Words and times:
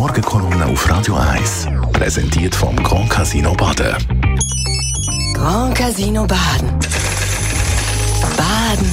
Morgenkolumne 0.00 0.64
auf 0.64 0.88
Radio 0.88 1.14
1. 1.14 1.68
Präsentiert 1.92 2.54
vom 2.54 2.74
Grand 2.76 3.10
Casino 3.10 3.52
Baden. 3.52 3.94
Grand 5.34 5.74
Casino 5.74 6.26
Baden. 6.26 6.70
Baden 8.34 8.90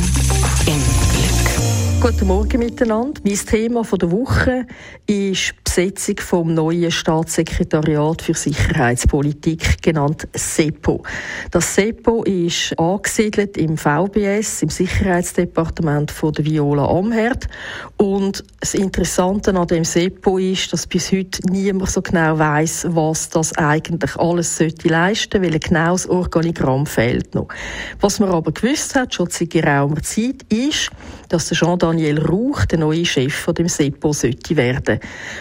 im 0.65 0.83
Glück. 1.13 2.01
Guten 2.11 2.27
Morgen 2.27 2.59
miteinander. 2.59 3.21
Mein 3.23 3.37
Thema 3.37 3.83
der 3.83 4.11
Woche 4.11 4.67
ist 5.05 5.53
Besetzung 5.77 6.17
vom 6.17 6.53
neuen 6.55 6.89
Staatssekretariat 6.89 8.23
für 8.23 8.33
Sicherheitspolitik, 8.33 9.83
genannt 9.83 10.27
SEPO. 10.33 11.03
Das 11.51 11.75
SEPO 11.75 12.23
ist 12.23 12.73
angesiedelt 12.79 13.57
im 13.57 13.77
VBS, 13.77 14.63
im 14.63 14.69
Sicherheitsdepartement 14.69 16.09
von 16.09 16.33
der 16.33 16.45
Viola 16.45 16.83
Amherd. 16.83 17.47
Und 17.97 18.43
das 18.59 18.73
Interessante 18.73 19.55
an 19.55 19.67
dem 19.67 19.83
SEPO 19.83 20.39
ist, 20.39 20.73
dass 20.73 20.87
bis 20.87 21.11
heute 21.11 21.41
niemand 21.47 21.91
so 21.91 22.01
genau 22.01 22.39
weiß, 22.39 22.87
was 22.89 23.29
das 23.29 23.55
eigentlich 23.55 24.15
alles 24.15 24.57
sollte 24.57 24.87
leisten, 24.87 25.43
weil 25.43 25.53
ein 25.53 25.59
genaues 25.59 26.09
Organigramm 26.09 26.87
fehlt 26.87 27.35
noch. 27.35 27.49
Was 28.01 28.19
man 28.19 28.29
aber 28.29 28.51
gewusst 28.51 28.95
hat, 28.95 29.13
schon 29.13 29.29
seit 29.29 29.51
geraumer 29.51 30.01
Zeit, 30.01 30.41
ist, 30.49 30.89
dass 31.29 31.51
Jean-Daniel 31.51 32.19
Rauch 32.19 32.65
der 32.65 32.79
neue 32.79 33.05
Chef 33.05 33.33
von 33.33 33.53
dem 33.53 33.67
SEPO 33.67 34.13
sollte 34.13 34.55
werden. 34.55 34.99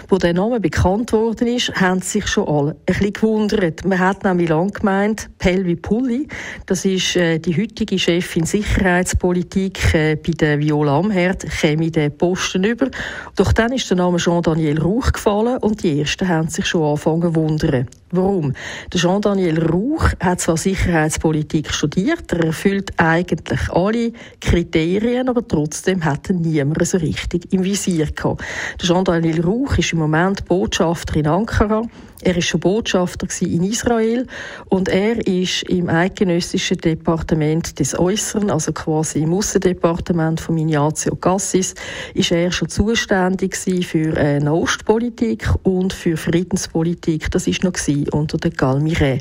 Wo 0.09 0.19
der 0.27 0.35
Name 0.35 0.59
bekannt 0.59 1.13
worden 1.13 1.47
ist, 1.47 1.73
haben 1.81 2.01
sich 2.01 2.27
schon 2.27 2.49
alle 2.49 2.71
ein 2.73 2.77
bisschen 2.85 3.13
gewundert. 3.13 3.85
Man 3.85 4.01
hat 4.01 4.25
nämlich 4.25 4.49
lange 4.49 4.73
gemeint, 4.73 5.31
Pelvi 5.39 5.77
Pulli, 5.77 6.27
das 6.67 6.85
ist 6.85 7.15
äh, 7.15 7.39
die 7.39 7.57
heutige 7.57 7.97
Chefin 7.97 8.45
Sicherheitspolitik 8.45 9.95
äh, 9.95 10.17
bei 10.17 10.33
der 10.33 10.59
Viola 10.59 10.99
Amherd, 10.99 11.47
käme 11.61 11.93
den 11.93 12.19
Posten 12.19 12.65
über. 12.65 12.91
Doch 13.37 13.53
dann 13.53 13.71
ist 13.71 13.89
der 13.89 13.99
Name 13.99 14.17
Jean-Daniel 14.17 14.81
Rauch 14.81 15.13
gefallen 15.13 15.59
und 15.59 15.85
die 15.85 16.01
Ersten 16.01 16.27
haben 16.27 16.49
sich 16.49 16.67
schon 16.67 16.83
angefangen 16.83 17.33
zu 17.33 17.35
wundern. 17.37 17.87
Warum? 18.13 18.55
Der 18.93 19.01
Jean-Daniel 19.01 19.61
Rauch 19.63 20.11
hat 20.21 20.41
zwar 20.41 20.57
Sicherheitspolitik 20.57 21.73
studiert, 21.73 22.33
er 22.33 22.47
erfüllt 22.47 22.93
eigentlich 22.99 23.69
alle 23.71 24.13
Kriterien, 24.41 25.29
aber 25.29 25.47
trotzdem 25.47 26.05
hat 26.05 26.31
er 26.31 26.37
niemand 26.37 26.87
so 26.87 26.99
richtig 26.99 27.53
im 27.53 27.65
Visier 27.65 28.07
gehabt. 28.07 28.43
Der 28.81 28.87
Jean-Daniel 28.87 29.41
Rauch 29.43 29.77
ist 29.77 29.93
im 29.93 29.99
Moment 30.07 30.45
Botschafter 30.45 31.17
in 31.17 31.27
Ankara. 31.27 31.83
Er 32.23 32.37
ist 32.37 32.47
schon 32.47 32.61
Botschafter 32.61 33.27
in 33.41 33.65
Israel 33.65 34.29
und 34.69 34.89
er 34.89 35.27
ist 35.27 35.65
im 35.65 35.89
eidgenössischen 35.89 36.79
Departement 36.79 37.77
des 37.81 37.99
Äußeren, 37.99 38.53
also 38.53 38.73
quasi 38.73 39.23
im 39.23 39.35
Aussendepartement 39.35 40.41
von 40.41 40.59
Ignazio 40.59 41.17
Cassis, 41.17 41.75
ist 42.15 42.31
er 42.31 42.53
schon 42.53 42.69
zuständig 42.69 43.57
für 43.57 44.17
äh, 44.17 44.39
Nahostpolitik 44.39 45.49
und 45.65 45.93
für 45.93 46.17
Friedenspolitik. 46.17 47.29
Das 47.33 47.49
ist 47.49 47.65
noch 47.65 47.73
unter 48.13 48.39
der 48.39 48.53
Galmire. 48.53 49.19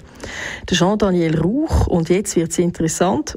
Der 0.70 0.78
Jean-Daniel 0.78 1.40
Rauch 1.40 1.88
und 1.88 2.10
jetzt 2.10 2.36
wird 2.36 2.52
es 2.52 2.60
interessant 2.60 3.34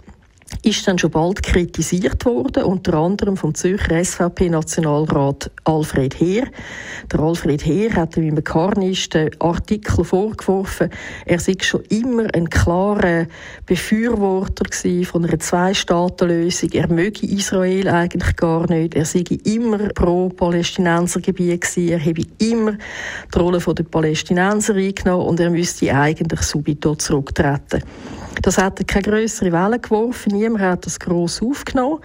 ist 0.63 0.87
dann 0.87 0.99
schon 0.99 1.11
bald 1.11 1.43
kritisiert 1.43 2.25
worden, 2.25 2.65
unter 2.65 2.95
anderem 2.95 3.37
vom 3.37 3.55
Zürcher 3.55 4.05
SVP-Nationalrat 4.05 5.51
Alfred 5.65 6.19
Heer. 6.19 6.47
Der 7.13 7.21
Alfred 7.21 7.65
Heer 7.65 7.95
hat 7.95 8.17
dem 8.17 8.43
Karnisch 8.43 9.09
den 9.09 9.31
Artikel 9.41 10.05
vorgeworfen, 10.05 10.91
er 11.27 11.39
sei 11.39 11.55
schon 11.61 11.83
immer 11.91 12.27
ein 12.35 12.51
klarer 12.51 13.27
Befürworter 13.67 14.65
von 15.05 15.25
einer 15.25 15.39
Zwei-Staaten-Lösung. 15.39 16.71
Er 16.73 16.89
möge 16.89 17.27
Israel 17.27 17.89
eigentlich 17.89 18.37
gar 18.37 18.69
nicht. 18.71 18.95
Er 18.95 19.05
sei 19.05 19.25
immer 19.45 19.79
pro 19.89 20.29
Palästinensergebiet 20.29 21.61
gewesen. 21.61 21.89
Er 21.89 22.01
habe 22.01 22.23
immer 22.39 22.73
die 23.35 23.39
Rolle 23.39 23.59
der 23.59 23.85
Palästinenser 23.85 24.75
eingenommen 24.75 25.27
und 25.27 25.41
er 25.41 25.51
müsste 25.51 25.95
eigentlich 25.95 26.43
subito 26.43 26.95
zurücktreten. 26.95 27.83
Das 28.43 28.57
hat 28.57 28.87
keine 28.87 29.03
größere 29.03 29.53
Welle 29.53 29.81
geworfen, 29.81 30.38
niemand 30.39 30.63
hat 30.63 30.87
das 30.87 30.99
gross 30.99 31.43
aufgenommen. 31.43 31.99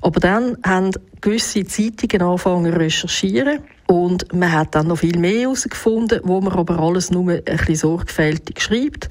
Aber 0.00 0.20
dann 0.20 0.56
haben 0.64 0.92
gewisse 1.20 1.64
Zeitungen 1.64 2.26
angefangen 2.26 2.72
zu 2.72 2.78
recherchieren. 2.78 3.60
Und 3.86 4.32
man 4.32 4.52
hat 4.52 4.76
dann 4.76 4.86
noch 4.86 4.98
viel 4.98 5.18
mehr 5.18 5.40
herausgefunden, 5.40 6.20
wo 6.22 6.40
man 6.40 6.52
aber 6.52 6.78
alles 6.78 7.10
nur 7.10 7.28
ein 7.32 7.42
bisschen 7.42 7.74
sorgfältig 7.74 8.60
schreibt. 8.60 9.08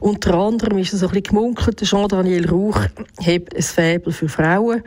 Unter 0.00 0.34
anderem 0.34 0.76
ist 0.76 0.92
es 0.92 1.02
ein 1.02 1.08
bisschen 1.08 1.22
gemunkelt, 1.22 1.80
Jean-Daniel 1.82 2.50
Rauch 2.50 2.78
hat 2.78 3.56
ein 3.56 3.62
Faible 3.62 4.12
für 4.12 4.28
Frauen. 4.28 4.82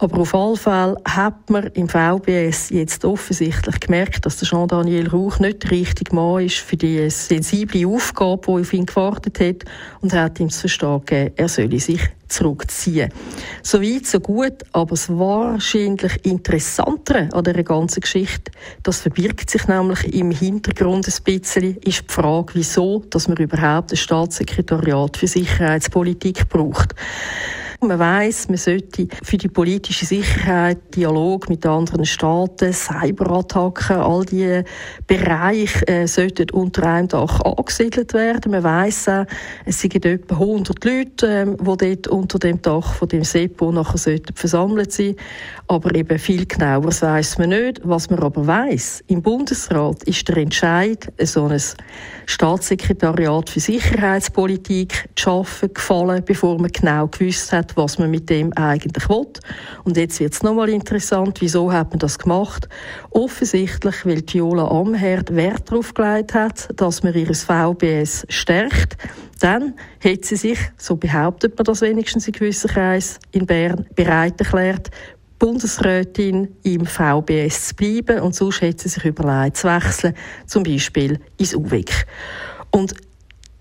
Aber 0.00 0.20
auf 0.20 0.32
alle 0.32 0.56
Fälle 0.56 0.96
hat 1.04 1.50
man 1.50 1.66
im 1.74 1.88
VBS 1.88 2.70
jetzt 2.70 3.04
offensichtlich 3.04 3.80
gemerkt, 3.80 4.24
dass 4.24 4.36
der 4.36 4.46
Jean-Daniel 4.46 5.08
Rauch 5.08 5.40
nicht 5.40 5.64
der 5.64 5.72
richtige 5.72 6.14
Mann 6.14 6.44
ist 6.44 6.58
für 6.58 6.76
die 6.76 7.10
sensible 7.10 7.86
Aufgabe, 7.88 8.42
die 8.46 8.60
auf 8.60 8.72
ihn 8.72 8.86
gewartet 8.86 9.40
hat, 9.40 9.64
und 10.00 10.12
hat 10.12 10.38
ihm 10.38 10.50
zu 10.50 10.60
verstehen 10.60 11.00
gegeben, 11.04 11.34
er 11.36 11.48
solle 11.48 11.80
sich 11.80 12.00
zurückziehen. 12.28 13.10
So 13.62 13.82
weit, 13.82 14.06
so 14.06 14.20
gut, 14.20 14.62
aber 14.72 14.90
das 14.90 15.08
wahrscheinlich 15.08 16.24
Interessantere 16.24 17.28
an 17.32 17.42
dieser 17.42 17.64
ganzen 17.64 18.00
Geschichte, 18.00 18.52
das 18.82 19.00
verbirgt 19.00 19.50
sich 19.50 19.66
nämlich 19.66 20.14
im 20.14 20.30
Hintergrund 20.30 21.08
ein 21.08 21.24
bisschen, 21.24 21.76
ist 21.78 22.04
die 22.08 22.12
Frage, 22.12 22.54
wieso 22.54 23.02
dass 23.10 23.26
man 23.26 23.38
überhaupt 23.38 23.92
ein 23.92 23.96
Staatssekretariat 23.96 25.16
für 25.16 25.26
Sicherheitspolitik 25.26 26.48
braucht. 26.48 26.94
Man 27.80 27.96
weiß, 27.96 28.48
man 28.48 28.56
sollte 28.56 29.06
für 29.22 29.36
die 29.36 29.46
politische 29.46 30.04
Sicherheit, 30.04 30.96
Dialog 30.96 31.48
mit 31.48 31.64
anderen 31.64 32.04
Staaten, 32.04 32.72
Cyberattacken, 32.72 33.98
all 33.98 34.24
diese 34.24 34.64
Bereiche 35.06 35.86
äh, 35.86 36.08
sollten 36.08 36.50
unter 36.50 36.82
einem 36.82 37.06
Dach 37.06 37.40
angesiedelt 37.40 38.14
werden. 38.14 38.50
Man 38.50 38.64
weiß 38.64 39.08
auch, 39.10 39.26
es 39.64 39.80
sind 39.80 40.04
etwa 40.04 40.34
100 40.34 40.84
Leute, 40.84 41.26
ähm, 41.28 41.56
die 41.56 41.64
dort 41.94 42.08
unter 42.08 42.40
dem 42.40 42.60
Dach 42.60 42.94
von 42.94 43.06
dem 43.06 43.22
SEPO 43.22 43.70
nachher 43.70 43.98
sollten 43.98 44.34
versammelt 44.34 44.90
sein. 44.90 45.14
Aber 45.68 45.94
eben 45.94 46.18
viel 46.18 46.46
genauer 46.46 46.90
weiß 46.90 47.38
man 47.38 47.50
nicht. 47.50 47.80
Was 47.84 48.10
man 48.10 48.18
aber 48.18 48.44
weiß, 48.44 49.04
im 49.06 49.22
Bundesrat 49.22 50.02
ist 50.02 50.26
der 50.28 50.38
Entscheid, 50.38 51.12
so 51.22 51.46
ein 51.46 51.62
Staatssekretariat 52.26 53.50
für 53.50 53.60
Sicherheitspolitik 53.60 55.10
zu 55.14 55.22
schaffen, 55.22 55.72
gefallen, 55.72 56.24
bevor 56.26 56.58
man 56.58 56.72
genau 56.72 57.06
gewusst 57.06 57.52
hat, 57.52 57.67
hat, 57.68 57.76
was 57.76 57.98
man 57.98 58.10
mit 58.10 58.30
dem 58.30 58.52
eigentlich 58.54 59.08
will. 59.08 59.26
Und 59.84 59.96
jetzt 59.96 60.20
wird 60.20 60.32
es 60.32 60.42
nochmal 60.42 60.68
interessant, 60.68 61.40
wieso 61.40 61.72
hat 61.72 61.90
man 61.90 61.98
das 61.98 62.18
gemacht? 62.18 62.68
Offensichtlich, 63.10 64.06
weil 64.06 64.22
Viola 64.26 64.68
Amherd 64.68 65.34
Wert 65.34 65.70
darauf 65.70 65.94
gelegt 65.94 66.34
hat, 66.34 66.68
dass 66.76 67.02
man 67.02 67.14
ihres 67.14 67.44
VBS 67.44 68.26
stärkt. 68.28 68.96
Dann 69.40 69.74
hat 70.02 70.24
sie 70.24 70.36
sich, 70.36 70.58
so 70.76 70.96
behauptet 70.96 71.56
man 71.56 71.64
das 71.64 71.80
wenigstens 71.80 72.26
in 72.26 72.32
gewissen 72.32 72.70
Kreisen 72.70 73.18
in 73.32 73.46
Bern, 73.46 73.86
bereit 73.94 74.40
erklärt, 74.40 74.90
Bundesrätin 75.38 76.48
im 76.64 76.84
VBS 76.84 77.68
zu 77.68 77.74
bleiben 77.76 78.20
und 78.20 78.34
sonst 78.34 78.60
hat 78.60 78.80
sie 78.80 78.88
sich 78.88 79.04
überlegt 79.04 79.56
zu 79.56 79.68
wechseln, 79.68 80.14
zum 80.46 80.64
Beispiel 80.64 81.20
ins 81.36 81.54
UWIC. 81.54 82.06
Und 82.72 82.94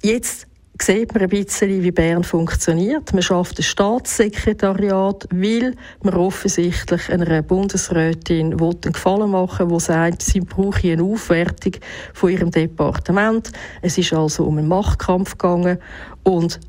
jetzt 0.01 0.47
sieht 0.83 1.13
man 1.13 1.23
ein 1.23 1.29
bisschen, 1.29 1.83
wie 1.83 1.91
Bern 1.91 2.23
funktioniert. 2.23 3.13
Man 3.13 3.23
schafft 3.23 3.59
ein 3.59 3.63
Staatssekretariat, 3.63 5.27
weil 5.31 5.75
man 6.03 6.13
offensichtlich 6.13 7.09
einer 7.09 7.41
Bundesrätin 7.41 8.53
einen 8.59 8.81
Gefallen 8.81 9.31
machen 9.31 9.69
will, 9.69 9.77
die 9.77 9.83
sagt, 9.83 10.21
sie 10.21 10.41
brauche 10.41 10.91
eine 10.91 11.03
Aufwertung 11.03 11.73
von 12.13 12.31
ihrem 12.31 12.51
Departement. 12.51 13.51
Es 13.81 13.97
ist 13.97 14.13
also 14.13 14.45
um 14.45 14.57
einen 14.57 14.67
Machtkampf 14.67 15.31
gegangen 15.37 15.79
und 16.23 16.59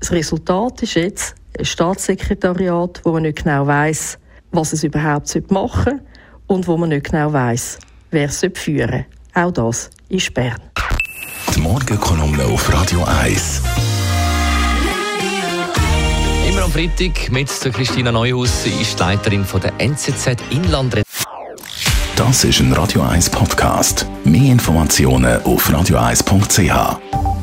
das 0.00 0.12
Resultat 0.12 0.82
ist 0.82 0.94
jetzt 0.94 1.34
ein 1.58 1.64
Staatssekretariat, 1.64 3.00
wo 3.04 3.12
man 3.12 3.22
nicht 3.22 3.44
genau 3.44 3.66
weiß, 3.66 4.18
was 4.50 4.72
es 4.72 4.84
überhaupt 4.84 5.50
machen 5.50 6.00
soll 6.00 6.00
und 6.48 6.66
wo 6.66 6.76
man 6.76 6.90
nicht 6.90 7.10
genau 7.10 7.32
weiß, 7.32 7.78
wer 8.10 8.26
es 8.26 8.46
führen 8.54 9.06
soll. 9.34 9.44
Auch 9.44 9.52
das 9.52 9.90
ist 10.08 10.34
Bern. 10.34 10.73
Die 11.54 11.60
Morgenkolumne 11.60 12.44
auf 12.46 12.72
Radio 12.72 13.04
1. 13.04 13.62
Immer 16.48 16.62
am 16.62 16.70
Freitag 16.72 17.30
mit 17.30 17.48
der 17.64 17.70
Christina 17.70 18.10
Neuhaus, 18.10 18.64
sie 18.64 18.70
ist 18.80 18.98
Leiterin 18.98 19.44
von 19.44 19.60
der 19.60 19.72
NZZ 19.78 20.36
Inland. 20.50 21.00
Das 22.16 22.44
ist 22.44 22.58
ein 22.58 22.72
Radio 22.72 23.02
1 23.02 23.30
Podcast. 23.30 24.06
Mehr 24.24 24.50
Informationen 24.50 25.42
auf 25.42 25.70
radio1.ch. 25.70 27.33